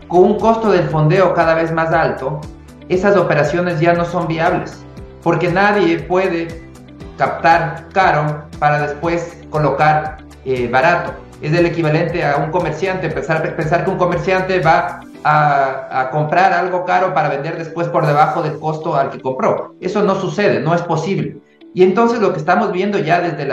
Con 0.07 0.23
un 0.23 0.39
costo 0.39 0.71
del 0.71 0.87
fondeo 0.89 1.33
cada 1.33 1.55
vez 1.55 1.71
más 1.71 1.91
alto, 1.91 2.41
esas 2.89 3.17
operaciones 3.17 3.79
ya 3.79 3.93
no 3.93 4.05
son 4.05 4.27
viables, 4.27 4.83
porque 5.23 5.49
nadie 5.49 5.99
puede 5.99 6.69
captar 7.17 7.87
caro 7.91 8.43
para 8.59 8.87
después 8.87 9.39
colocar 9.49 10.17
eh, 10.43 10.67
barato. 10.71 11.13
Es 11.41 11.53
el 11.53 11.65
equivalente 11.65 12.25
a 12.25 12.37
un 12.37 12.51
comerciante, 12.51 13.09
pensar, 13.09 13.55
pensar 13.55 13.83
que 13.83 13.91
un 13.91 13.97
comerciante 13.97 14.59
va 14.59 15.01
a, 15.23 16.01
a, 16.01 16.09
comprar 16.11 16.53
algo 16.53 16.85
caro 16.85 17.13
para 17.13 17.29
vender 17.29 17.57
después 17.57 17.87
por 17.89 18.05
debajo 18.05 18.41
del 18.41 18.59
costo 18.59 18.95
al 18.95 19.09
que 19.09 19.19
compró. 19.19 19.75
Eso 19.81 20.03
no 20.03 20.15
sucede, 20.15 20.59
no 20.61 20.73
es 20.73 20.81
posible. 20.81 21.41
Y 21.75 21.83
entonces 21.83 22.21
lo 22.21 22.31
que 22.31 22.39
estamos 22.39 22.71
viendo 22.71 22.97
ya 22.99 23.19
desde, 23.19 23.43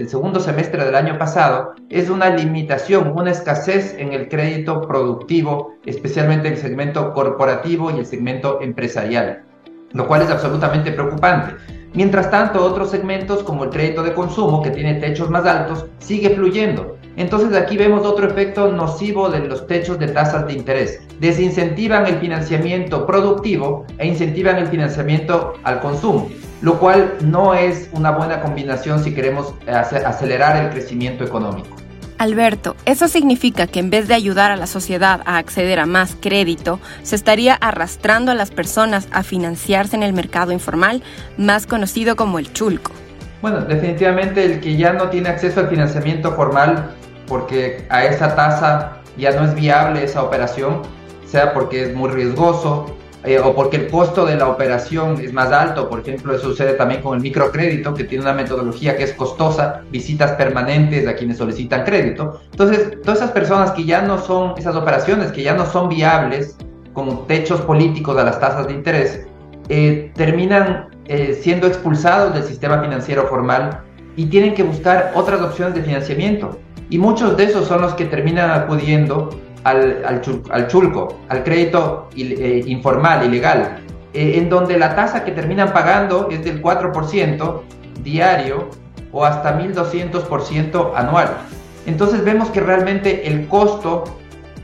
el 0.00 0.08
segundo 0.08 0.40
semestre 0.40 0.84
del 0.84 0.96
año 0.96 1.16
pasado 1.16 1.74
es 1.90 2.10
una 2.10 2.28
limitación, 2.30 3.12
una 3.14 3.30
escasez 3.30 3.94
en 3.96 4.12
el 4.12 4.28
crédito 4.28 4.80
productivo, 4.80 5.76
especialmente 5.86 6.48
en 6.48 6.54
el 6.54 6.60
segmento 6.60 7.12
corporativo 7.12 7.92
y 7.92 8.00
el 8.00 8.06
segmento 8.06 8.60
empresarial, 8.60 9.44
lo 9.92 10.08
cual 10.08 10.22
es 10.22 10.30
absolutamente 10.30 10.90
preocupante. 10.90 11.54
Mientras 11.94 12.32
tanto, 12.32 12.64
otros 12.64 12.90
segmentos 12.90 13.44
como 13.44 13.62
el 13.62 13.70
crédito 13.70 14.02
de 14.02 14.12
consumo, 14.12 14.60
que 14.60 14.70
tiene 14.70 14.94
techos 14.94 15.30
más 15.30 15.46
altos, 15.46 15.86
sigue 15.98 16.30
fluyendo. 16.30 16.96
Entonces 17.16 17.56
aquí 17.56 17.76
vemos 17.76 18.06
otro 18.06 18.26
efecto 18.26 18.72
nocivo 18.72 19.28
de 19.28 19.40
los 19.40 19.66
techos 19.66 19.98
de 19.98 20.08
tasas 20.08 20.46
de 20.46 20.54
interés. 20.54 21.00
Desincentivan 21.20 22.06
el 22.06 22.18
financiamiento 22.18 23.06
productivo 23.06 23.86
e 23.98 24.06
incentivan 24.06 24.56
el 24.56 24.68
financiamiento 24.68 25.54
al 25.62 25.80
consumo 25.80 26.28
lo 26.62 26.78
cual 26.78 27.16
no 27.20 27.54
es 27.54 27.90
una 27.92 28.12
buena 28.12 28.40
combinación 28.40 29.02
si 29.02 29.12
queremos 29.12 29.52
acelerar 29.66 30.64
el 30.64 30.70
crecimiento 30.70 31.24
económico. 31.24 31.76
Alberto, 32.18 32.76
eso 32.84 33.08
significa 33.08 33.66
que 33.66 33.80
en 33.80 33.90
vez 33.90 34.06
de 34.06 34.14
ayudar 34.14 34.52
a 34.52 34.56
la 34.56 34.68
sociedad 34.68 35.22
a 35.26 35.38
acceder 35.38 35.80
a 35.80 35.86
más 35.86 36.16
crédito, 36.20 36.78
se 37.02 37.16
estaría 37.16 37.54
arrastrando 37.54 38.30
a 38.30 38.36
las 38.36 38.52
personas 38.52 39.08
a 39.10 39.24
financiarse 39.24 39.96
en 39.96 40.04
el 40.04 40.12
mercado 40.12 40.52
informal, 40.52 41.02
más 41.36 41.66
conocido 41.66 42.14
como 42.14 42.38
el 42.38 42.52
chulco. 42.52 42.92
Bueno, 43.40 43.62
definitivamente 43.62 44.44
el 44.44 44.60
que 44.60 44.76
ya 44.76 44.92
no 44.92 45.08
tiene 45.08 45.30
acceso 45.30 45.58
al 45.58 45.68
financiamiento 45.68 46.32
formal 46.36 46.94
porque 47.26 47.84
a 47.88 48.04
esa 48.04 48.34
tasa 48.34 48.98
ya 49.16 49.32
no 49.32 49.44
es 49.44 49.54
viable 49.54 50.04
esa 50.04 50.22
operación, 50.22 50.82
sea 51.26 51.52
porque 51.52 51.84
es 51.84 51.94
muy 51.94 52.10
riesgoso, 52.10 52.86
eh, 53.24 53.38
o 53.38 53.54
porque 53.54 53.76
el 53.76 53.88
costo 53.88 54.26
de 54.26 54.36
la 54.36 54.48
operación 54.48 55.20
es 55.20 55.32
más 55.32 55.52
alto, 55.52 55.88
por 55.88 56.00
ejemplo, 56.00 56.34
eso 56.34 56.48
sucede 56.48 56.74
también 56.74 57.02
con 57.02 57.16
el 57.16 57.22
microcrédito, 57.22 57.94
que 57.94 58.02
tiene 58.02 58.24
una 58.24 58.32
metodología 58.32 58.96
que 58.96 59.04
es 59.04 59.12
costosa, 59.12 59.82
visitas 59.92 60.32
permanentes 60.32 61.06
a 61.06 61.14
quienes 61.14 61.38
solicitan 61.38 61.84
crédito. 61.84 62.40
Entonces, 62.50 63.00
todas 63.02 63.18
esas 63.18 63.30
personas 63.30 63.70
que 63.72 63.84
ya 63.84 64.02
no 64.02 64.18
son, 64.18 64.54
esas 64.58 64.74
operaciones 64.74 65.30
que 65.30 65.44
ya 65.44 65.54
no 65.54 65.66
son 65.66 65.88
viables, 65.88 66.56
con 66.92 67.26
techos 67.28 67.60
políticos 67.60 68.18
a 68.18 68.24
las 68.24 68.40
tasas 68.40 68.66
de 68.66 68.72
interés, 68.72 69.26
eh, 69.68 70.10
terminan 70.16 70.88
eh, 71.06 71.38
siendo 71.40 71.68
expulsados 71.68 72.34
del 72.34 72.42
sistema 72.42 72.80
financiero 72.82 73.28
formal 73.28 73.82
y 74.16 74.26
tienen 74.26 74.54
que 74.54 74.64
buscar 74.64 75.12
otras 75.14 75.40
opciones 75.40 75.74
de 75.74 75.82
financiamiento. 75.82 76.58
Y 76.92 76.98
muchos 76.98 77.38
de 77.38 77.44
esos 77.44 77.68
son 77.68 77.80
los 77.80 77.94
que 77.94 78.04
terminan 78.04 78.50
acudiendo 78.50 79.30
al, 79.64 80.04
al, 80.04 80.20
chulco, 80.68 81.20
al 81.30 81.42
crédito 81.42 82.10
eh, 82.14 82.62
informal, 82.66 83.24
ilegal, 83.24 83.78
eh, 84.12 84.34
en 84.36 84.50
donde 84.50 84.78
la 84.78 84.94
tasa 84.94 85.24
que 85.24 85.32
terminan 85.32 85.72
pagando 85.72 86.28
es 86.30 86.44
del 86.44 86.60
4% 86.62 87.60
diario 88.04 88.68
o 89.10 89.24
hasta 89.24 89.58
1.200% 89.58 90.92
anual. 90.94 91.30
Entonces 91.86 92.22
vemos 92.26 92.50
que 92.50 92.60
realmente 92.60 93.26
el 93.26 93.48
costo 93.48 94.04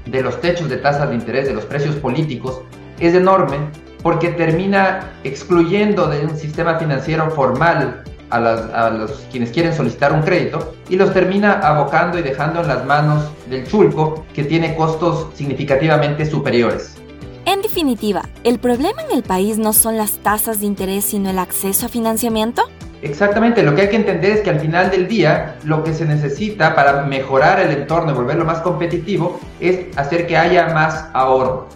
de 0.05 0.21
los 0.21 0.39
techos 0.43 0.69
de 0.69 0.77
tasas 0.77 1.09
de 1.09 1.15
interés, 1.15 1.49
de 1.49 1.55
los 1.55 1.65
precios 1.65 1.97
políticos, 1.97 2.61
es 3.01 3.15
enorme 3.15 3.57
porque 4.03 4.29
termina 4.29 5.13
excluyendo 5.25 6.09
de 6.09 6.27
un 6.27 6.37
sistema 6.37 6.79
financiero 6.79 7.31
formal 7.31 8.03
a, 8.31 8.91
los 8.91 9.27
quienes 9.31 9.51
quieren 9.51 9.75
solicitar 9.75 10.13
un 10.13 10.23
crédito 10.23 10.75
y 10.89 10.97
los 10.97 11.13
termina 11.13 11.61
abocando 11.61 12.19
y 12.19 12.23
dejando 12.23 12.61
en 12.61 12.69
las 12.69 12.85
manos 12.85 13.25
del 13.49 13.67
chulco 13.67 14.25
que 14.35 14.45
tiene 14.45 14.75
costos 14.75 15.29
significativamente 15.35 16.27
superiores. 16.27 16.97
En 17.45 17.63
definitiva, 17.63 18.23
¿el 18.45 18.59
problema 18.59 19.03
en 19.03 19.17
el 19.17 19.23
país 19.23 19.59
no 19.59 19.73
son 19.73 19.97
las 19.97 20.19
tasas 20.19 20.61
de 20.61 20.67
interés 20.67 21.05
sino 21.05 21.31
el 21.31 21.39
acceso 21.39 21.87
a 21.87 21.89
financiamiento? 21.89 22.63
Exactamente, 23.01 23.63
lo 23.63 23.75
que 23.75 23.83
hay 23.83 23.89
que 23.89 23.97
entender 23.97 24.33
es 24.33 24.41
que 24.41 24.51
al 24.51 24.59
final 24.59 24.91
del 24.91 25.07
día 25.07 25.57
lo 25.63 25.85
que 25.85 25.95
se 25.95 26.05
necesita 26.05 26.75
para 26.75 27.05
mejorar 27.05 27.61
el 27.61 27.71
entorno 27.71 28.11
y 28.11 28.15
volverlo 28.15 28.45
más 28.45 28.59
competitivo 28.61 29.41
es 29.61 29.97
hacer 29.97 30.27
que 30.27 30.37
haya 30.37 30.75
más 30.75 31.09
ahorro. 31.13 31.69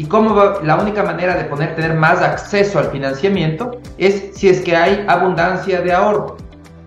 Y 0.00 0.06
cómo 0.06 0.34
la 0.62 0.76
única 0.76 1.02
manera 1.02 1.34
de 1.34 1.44
poder 1.44 1.76
tener 1.76 1.92
más 1.92 2.22
acceso 2.22 2.78
al 2.78 2.86
financiamiento 2.86 3.82
es 3.98 4.30
si 4.32 4.48
es 4.48 4.62
que 4.62 4.74
hay 4.74 5.04
abundancia 5.06 5.82
de 5.82 5.92
ahorro. 5.92 6.38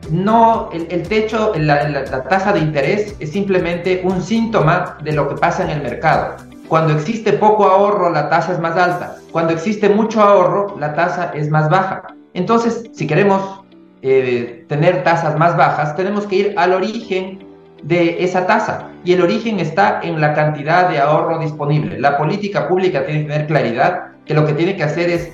No, 0.10 0.72
el, 0.74 1.04
techo, 1.04 1.54
la, 1.56 1.90
la 1.90 2.24
tasa 2.24 2.54
de 2.54 2.62
interés 2.62 3.16
es 3.20 3.32
simplemente 3.32 4.02
un 4.04 4.20
síntoma 4.20 4.98
de 5.04 5.12
lo 5.12 5.30
que 5.30 5.36
pasa 5.36 5.64
en 5.64 5.70
el 5.70 5.84
mercado. 5.84 6.38
Cuando 6.68 6.94
existe 6.94 7.34
poco 7.34 7.66
ahorro, 7.66 8.10
la 8.10 8.32
tasa 8.32 8.54
es 8.54 8.60
más 8.60 8.76
alta. 8.76 9.18
Cuando 9.32 9.54
existe 9.54 9.90
mucho 9.90 10.20
ahorro, 10.20 10.76
la 10.80 10.96
tasa 10.96 11.34
es 11.36 11.52
más 11.52 11.70
baja. 11.70 12.16
Entonces, 12.34 12.90
si 12.94 13.06
queremos 13.06 13.62
eh, 14.02 14.66
tener 14.68 15.04
tasas 15.04 15.38
más 15.38 15.56
bajas, 15.56 15.96
tenemos 15.96 16.26
que 16.26 16.36
ir 16.36 16.54
al 16.58 16.74
origen 16.74 17.43
de 17.84 18.24
esa 18.24 18.48
tasa. 18.48 18.90
Y 19.06 19.14
el 19.14 19.22
origen 19.22 19.60
está 19.60 20.00
en 20.02 20.20
la 20.20 20.34
cantidad 20.34 20.90
de 20.90 21.00
ahorro 21.00 21.40
disponible. 21.40 22.00
La 22.00 22.18
política 22.18 22.68
pública 22.68 23.06
tiene 23.06 23.22
que 23.22 23.32
tener 23.32 23.48
claridad 23.48 24.04
que 24.26 24.34
lo 24.34 24.46
que 24.46 24.54
tiene 24.54 24.76
que 24.76 24.84
hacer 24.84 25.10
es 25.10 25.32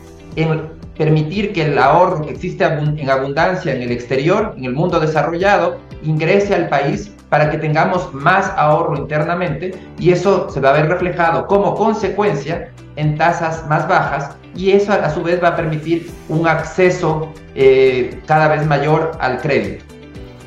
permitir 0.97 1.53
que 1.53 1.63
el 1.63 1.77
ahorro 1.77 2.21
que 2.21 2.31
existe 2.31 2.63
en 2.65 3.09
abundancia 3.09 3.73
en 3.73 3.81
el 3.81 3.91
exterior, 3.91 4.53
en 4.57 4.65
el 4.65 4.73
mundo 4.73 4.99
desarrollado, 4.99 5.77
ingrese 6.03 6.55
al 6.55 6.67
país 6.67 7.11
para 7.29 7.49
que 7.49 7.57
tengamos 7.57 8.13
más 8.13 8.51
ahorro 8.57 8.97
internamente 8.97 9.71
y 9.99 10.11
eso 10.11 10.49
se 10.49 10.59
va 10.59 10.71
a 10.71 10.73
ver 10.73 10.87
reflejado 10.87 11.45
como 11.47 11.75
consecuencia 11.75 12.71
en 12.95 13.17
tasas 13.17 13.65
más 13.67 13.87
bajas 13.87 14.35
y 14.55 14.71
eso 14.71 14.91
a 14.91 15.09
su 15.09 15.23
vez 15.23 15.41
va 15.41 15.49
a 15.49 15.55
permitir 15.55 16.09
un 16.27 16.47
acceso 16.47 17.31
eh, 17.55 18.19
cada 18.25 18.47
vez 18.47 18.65
mayor 18.65 19.11
al 19.19 19.39
crédito. 19.39 19.85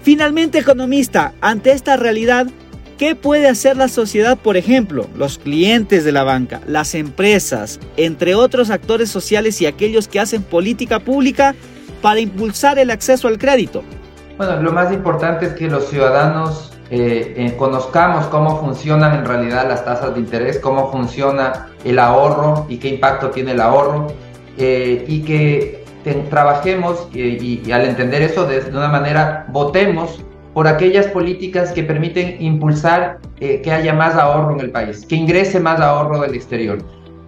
Finalmente, 0.02 0.58
economista, 0.58 1.32
ante 1.40 1.70
esta 1.70 1.96
realidad, 1.96 2.48
¿qué 2.98 3.14
puede 3.14 3.48
hacer 3.48 3.76
la 3.76 3.86
sociedad, 3.86 4.36
por 4.36 4.56
ejemplo, 4.56 5.06
los 5.16 5.38
clientes 5.38 6.04
de 6.04 6.10
la 6.10 6.24
banca, 6.24 6.60
las 6.66 6.96
empresas, 6.96 7.78
entre 7.96 8.34
otros 8.34 8.70
actores 8.70 9.10
sociales 9.10 9.60
y 9.60 9.66
aquellos 9.66 10.08
que 10.08 10.18
hacen 10.18 10.42
política 10.42 10.98
pública 10.98 11.54
para 12.00 12.18
impulsar 12.18 12.80
el 12.80 12.90
acceso 12.90 13.28
al 13.28 13.38
crédito? 13.38 13.84
Bueno, 14.36 14.60
lo 14.60 14.72
más 14.72 14.92
importante 14.92 15.46
es 15.46 15.52
que 15.52 15.68
los 15.68 15.88
ciudadanos 15.88 16.72
eh, 16.90 17.34
eh, 17.36 17.56
conozcamos 17.56 18.26
cómo 18.26 18.60
funcionan 18.60 19.14
en 19.14 19.24
realidad 19.24 19.68
las 19.68 19.84
tasas 19.84 20.14
de 20.14 20.20
interés, 20.20 20.58
cómo 20.58 20.90
funciona 20.90 21.68
el 21.84 22.00
ahorro 22.00 22.66
y 22.68 22.78
qué 22.78 22.88
impacto 22.88 23.30
tiene 23.30 23.52
el 23.52 23.60
ahorro, 23.60 24.08
eh, 24.58 25.04
y 25.06 25.22
que 25.22 25.81
trabajemos 26.30 27.08
y, 27.14 27.70
al 27.70 27.86
entender 27.86 28.22
eso 28.22 28.46
de, 28.46 28.60
una 28.70 28.88
manera, 28.88 29.46
votemos 29.50 30.22
por 30.54 30.68
aquellas 30.68 31.06
políticas 31.06 31.72
que 31.72 31.82
permiten 31.82 32.36
impulsar 32.40 33.18
eh, 33.40 33.62
que 33.62 33.72
haya 33.72 33.94
más 33.94 34.14
ahorro 34.14 34.52
en 34.54 34.60
el 34.60 34.70
país, 34.70 35.06
que 35.06 35.16
ingrese 35.16 35.60
más 35.60 35.80
ahorro 35.80 36.20
del 36.20 36.34
exterior 36.34 36.78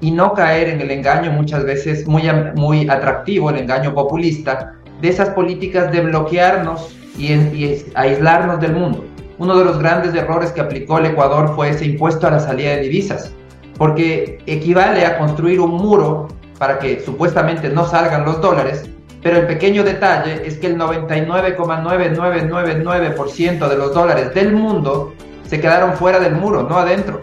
y 0.00 0.10
no 0.10 0.34
caer 0.34 0.68
en 0.68 0.80
el 0.80 0.90
engaño 0.90 1.32
muchas 1.32 1.64
veces 1.64 2.06
muy, 2.06 2.24
muy 2.56 2.88
atractivo, 2.88 3.48
el 3.50 3.56
engaño 3.56 3.94
populista, 3.94 4.74
de 5.00 5.08
esas 5.08 5.30
políticas 5.30 5.90
de 5.92 6.02
bloquearnos 6.02 6.94
y, 7.16 7.32
y 7.32 7.84
aislarnos 7.94 8.60
del 8.60 8.74
mundo. 8.74 9.04
Uno 9.38 9.56
de 9.56 9.64
los 9.64 9.78
grandes 9.78 10.14
errores 10.14 10.52
que 10.52 10.60
aplicó 10.60 10.98
el 10.98 11.06
Ecuador 11.06 11.52
fue 11.54 11.70
ese 11.70 11.86
impuesto 11.86 12.26
a 12.26 12.32
la 12.32 12.40
salida 12.40 12.70
de 12.70 12.82
divisas, 12.82 13.32
porque 13.78 14.38
equivale 14.46 15.06
a 15.06 15.18
construir 15.18 15.60
un 15.60 15.70
muro 15.70 16.28
para 16.58 16.78
que 16.78 17.00
supuestamente 17.00 17.68
no 17.68 17.86
salgan 17.86 18.24
los 18.24 18.40
dólares, 18.40 18.88
pero 19.22 19.36
el 19.38 19.46
pequeño 19.46 19.84
detalle 19.84 20.46
es 20.46 20.56
que 20.58 20.66
el 20.66 20.78
99,9999% 20.78 23.68
de 23.68 23.76
los 23.76 23.94
dólares 23.94 24.34
del 24.34 24.52
mundo 24.52 25.14
se 25.46 25.60
quedaron 25.60 25.94
fuera 25.94 26.20
del 26.20 26.34
muro, 26.34 26.62
no 26.62 26.78
adentro. 26.78 27.20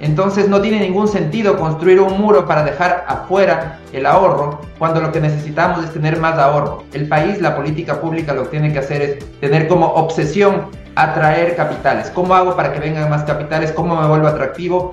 Entonces 0.00 0.48
no 0.48 0.62
tiene 0.62 0.80
ningún 0.80 1.08
sentido 1.08 1.58
construir 1.58 2.00
un 2.00 2.20
muro 2.20 2.46
para 2.46 2.64
dejar 2.64 3.04
afuera 3.06 3.78
el 3.92 4.06
ahorro 4.06 4.60
cuando 4.78 5.00
lo 5.00 5.12
que 5.12 5.20
necesitamos 5.20 5.84
es 5.84 5.92
tener 5.92 6.18
más 6.18 6.38
ahorro. 6.38 6.84
El 6.94 7.06
país, 7.06 7.40
la 7.40 7.54
política 7.54 8.00
pública 8.00 8.32
lo 8.32 8.44
que 8.44 8.50
tiene 8.50 8.72
que 8.72 8.78
hacer 8.78 9.02
es 9.02 9.40
tener 9.40 9.68
como 9.68 9.86
obsesión 9.86 10.68
atraer 10.96 11.54
capitales. 11.54 12.10
¿Cómo 12.14 12.34
hago 12.34 12.56
para 12.56 12.72
que 12.72 12.80
vengan 12.80 13.10
más 13.10 13.24
capitales? 13.24 13.72
¿Cómo 13.72 14.00
me 14.00 14.08
vuelvo 14.08 14.26
atractivo? 14.26 14.92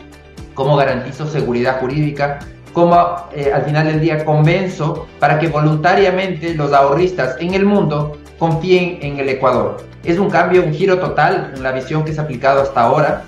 ¿Cómo 0.53 0.75
garantizo 0.75 1.25
seguridad 1.25 1.79
jurídica? 1.79 2.39
Cómo 2.77 2.95
eh, 3.33 3.51
al 3.51 3.63
final 3.63 3.87
del 3.87 3.99
día 3.99 4.23
convenzo 4.23 5.07
para 5.19 5.39
que 5.39 5.47
voluntariamente 5.47 6.53
los 6.53 6.71
ahorristas 6.73 7.35
en 7.39 7.55
el 7.55 7.65
mundo 7.65 8.19
confíen 8.37 8.99
en 9.01 9.17
el 9.17 9.29
Ecuador. 9.29 9.77
Es 10.03 10.19
un 10.19 10.29
cambio, 10.29 10.61
un 10.61 10.71
giro 10.71 10.99
total 10.99 11.53
en 11.55 11.63
la 11.63 11.71
visión 11.71 12.05
que 12.05 12.13
se 12.13 12.19
ha 12.19 12.25
aplicado 12.25 12.61
hasta 12.61 12.81
ahora 12.81 13.23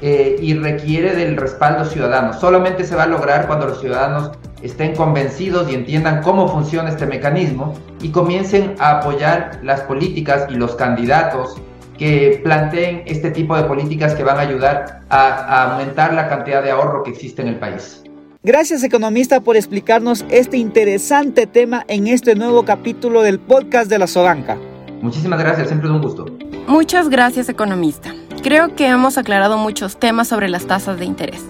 eh, 0.00 0.36
y 0.40 0.54
requiere 0.54 1.14
del 1.14 1.36
respaldo 1.36 1.84
ciudadano. 1.84 2.32
Solamente 2.32 2.82
se 2.82 2.96
va 2.96 3.02
a 3.02 3.06
lograr 3.06 3.46
cuando 3.46 3.66
los 3.66 3.78
ciudadanos 3.78 4.30
estén 4.62 4.96
convencidos 4.96 5.70
y 5.70 5.74
entiendan 5.74 6.22
cómo 6.22 6.48
funciona 6.48 6.88
este 6.88 7.04
mecanismo 7.04 7.74
y 8.00 8.08
comiencen 8.08 8.74
a 8.78 9.00
apoyar 9.00 9.60
las 9.62 9.82
políticas 9.82 10.46
y 10.48 10.54
los 10.54 10.76
candidatos 10.76 11.60
que 11.98 12.40
planteen 12.42 13.02
este 13.04 13.30
tipo 13.30 13.54
de 13.54 13.64
políticas 13.64 14.14
que 14.14 14.24
van 14.24 14.38
a 14.38 14.40
ayudar 14.40 15.00
a, 15.10 15.26
a 15.28 15.72
aumentar 15.72 16.14
la 16.14 16.26
cantidad 16.26 16.62
de 16.62 16.70
ahorro 16.70 17.02
que 17.02 17.10
existe 17.10 17.42
en 17.42 17.48
el 17.48 17.56
país. 17.56 18.00
Gracias 18.44 18.82
economista 18.84 19.40
por 19.40 19.56
explicarnos 19.56 20.26
este 20.28 20.58
interesante 20.58 21.46
tema 21.46 21.82
en 21.88 22.06
este 22.06 22.34
nuevo 22.34 22.66
capítulo 22.66 23.22
del 23.22 23.40
podcast 23.40 23.88
de 23.88 23.98
la 23.98 24.06
Sobanca. 24.06 24.58
Muchísimas 25.00 25.40
gracias, 25.40 25.68
siempre 25.68 25.88
es 25.88 25.94
un 25.94 26.02
gusto. 26.02 26.26
Muchas 26.66 27.08
gracias 27.08 27.48
economista. 27.48 28.14
Creo 28.42 28.76
que 28.76 28.86
hemos 28.86 29.16
aclarado 29.16 29.56
muchos 29.56 29.98
temas 29.98 30.28
sobre 30.28 30.50
las 30.50 30.66
tasas 30.66 30.98
de 30.98 31.06
interés. 31.06 31.42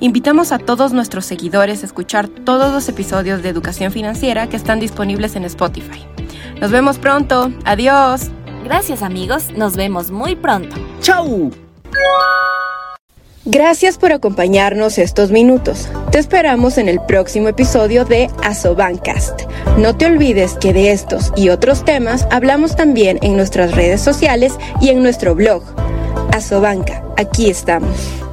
Invitamos 0.00 0.50
a 0.50 0.58
todos 0.58 0.94
nuestros 0.94 1.26
seguidores 1.26 1.82
a 1.82 1.86
escuchar 1.86 2.28
todos 2.28 2.72
los 2.72 2.88
episodios 2.88 3.42
de 3.42 3.50
Educación 3.50 3.92
Financiera 3.92 4.48
que 4.48 4.56
están 4.56 4.80
disponibles 4.80 5.36
en 5.36 5.44
Spotify. 5.44 6.06
Nos 6.58 6.70
vemos 6.70 6.98
pronto. 6.98 7.52
Adiós. 7.66 8.30
Gracias 8.64 9.02
amigos, 9.02 9.52
nos 9.58 9.76
vemos 9.76 10.10
muy 10.10 10.36
pronto. 10.36 10.74
¡Chau! 11.02 11.50
Gracias 13.52 13.98
por 13.98 14.12
acompañarnos 14.12 14.96
estos 14.96 15.32
minutos. 15.32 15.88
Te 16.12 16.20
esperamos 16.20 16.78
en 16.78 16.88
el 16.88 17.00
próximo 17.00 17.48
episodio 17.48 18.04
de 18.04 18.30
Asobancast. 18.44 19.40
No 19.76 19.96
te 19.96 20.06
olvides 20.06 20.54
que 20.54 20.72
de 20.72 20.92
estos 20.92 21.32
y 21.34 21.48
otros 21.48 21.84
temas 21.84 22.28
hablamos 22.30 22.76
también 22.76 23.18
en 23.22 23.36
nuestras 23.36 23.74
redes 23.74 24.00
sociales 24.00 24.52
y 24.80 24.90
en 24.90 25.02
nuestro 25.02 25.34
blog. 25.34 25.64
Asobanca, 26.32 27.02
aquí 27.16 27.50
estamos. 27.50 28.29